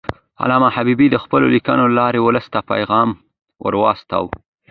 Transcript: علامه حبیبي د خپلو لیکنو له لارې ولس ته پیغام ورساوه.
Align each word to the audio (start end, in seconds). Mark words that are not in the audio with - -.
علامه 0.41 0.69
حبیبي 0.75 1.07
د 1.11 1.15
خپلو 1.23 1.45
لیکنو 1.55 1.83
له 1.89 1.95
لارې 1.99 2.19
ولس 2.21 2.45
ته 2.53 2.59
پیغام 2.71 3.09
ورساوه. 3.63 4.31